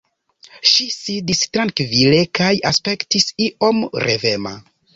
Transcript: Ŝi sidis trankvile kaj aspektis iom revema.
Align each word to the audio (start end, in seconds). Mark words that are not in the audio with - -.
Ŝi 0.69 0.87
sidis 0.93 1.41
trankvile 1.57 2.23
kaj 2.41 2.49
aspektis 2.73 3.31
iom 3.49 3.87
revema. 4.09 4.59